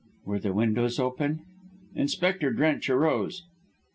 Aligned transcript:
"Were 0.25 0.39
the 0.39 0.51
windows 0.51 0.97
open?" 0.97 1.41
Inspector 1.93 2.51
Drench 2.53 2.89
arose. 2.89 3.43